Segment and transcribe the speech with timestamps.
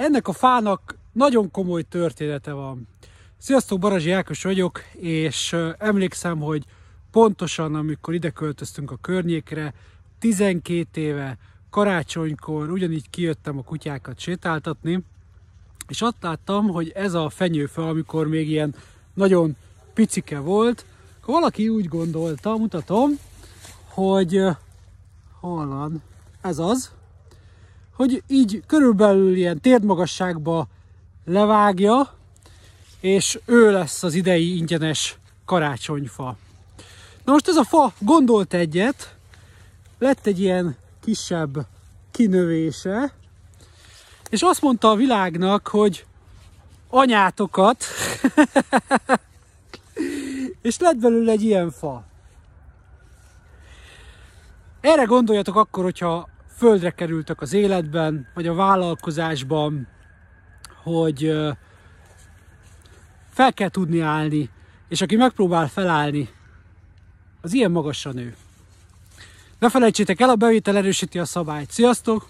[0.00, 2.88] ennek a fának nagyon komoly története van.
[3.38, 6.64] Sziasztok, Barazsi Ákos vagyok, és emlékszem, hogy
[7.10, 9.74] pontosan amikor ide költöztünk a környékre,
[10.18, 11.38] 12 éve,
[11.70, 15.04] karácsonykor ugyanígy kijöttem a kutyákat sétáltatni,
[15.88, 18.74] és ott láttam, hogy ez a fenyőfa, amikor még ilyen
[19.14, 19.56] nagyon
[19.94, 20.84] picike volt,
[21.20, 23.10] akkor valaki úgy gondolta, mutatom,
[23.88, 24.42] hogy
[25.40, 26.02] hol van,
[26.40, 26.90] ez az,
[28.00, 30.66] hogy így körülbelül ilyen térdmagasságba
[31.24, 32.14] levágja,
[33.00, 36.36] és ő lesz az idei ingyenes karácsonyfa.
[37.24, 39.16] Na most ez a fa gondolt egyet,
[39.98, 41.66] lett egy ilyen kisebb
[42.10, 43.12] kinövése,
[44.30, 46.04] és azt mondta a világnak, hogy
[46.88, 47.84] anyátokat,
[50.62, 52.04] és lett belőle egy ilyen fa.
[54.80, 56.28] Erre gondoljatok akkor, hogyha
[56.60, 59.86] földre kerültek az életben, vagy a vállalkozásban,
[60.82, 61.32] hogy
[63.30, 64.50] fel kell tudni állni,
[64.88, 66.28] és aki megpróbál felállni,
[67.40, 68.36] az ilyen magasan nő.
[69.58, 71.70] Ne felejtsétek el, a bevétel erősíti a szabályt.
[71.70, 72.28] Sziasztok!